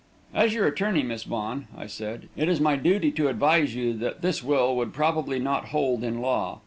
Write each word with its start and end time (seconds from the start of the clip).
"As 0.33 0.55
your 0.55 0.65
attorney, 0.65 1.03
Miss 1.03 1.25
Vaughan," 1.25 1.67
I 1.77 1.85
said, 1.85 2.27
"it 2.35 2.49
is 2.49 2.59
my 2.59 2.75
duty 2.75 3.11
to 3.11 3.27
advise 3.27 3.75
you 3.75 3.93
that 3.99 4.23
this 4.23 4.43
will 4.43 4.75
would 4.77 4.93
probably 4.93 5.37
not 5.37 5.65
hold 5.65 6.03
in 6.03 6.21
law. 6.21 6.57